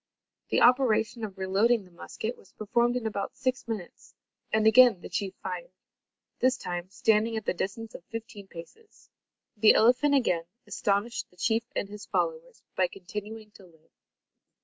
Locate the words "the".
0.49-0.61, 1.85-1.91, 4.99-5.09, 7.45-7.53, 9.57-9.75, 11.29-11.37